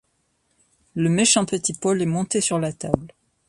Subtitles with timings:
[0.95, 3.13] Le méchant petit Paul est monté sur la table.